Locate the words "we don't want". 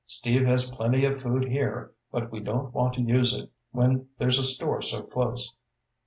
2.31-2.95